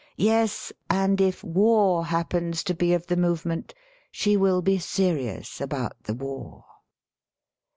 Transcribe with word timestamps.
Yes, 0.17 0.73
and 0.89 1.21
if 1.21 1.43
war 1.43 2.07
happens 2.07 2.63
to 2.63 2.73
be 2.73 2.91
of 2.95 3.05
the 3.05 3.15
movement, 3.15 3.75
she 4.09 4.35
will 4.35 4.63
be 4.63 4.79
serious 4.79 5.61
about 5.61 6.05
the 6.05 6.15
war. 6.15 6.65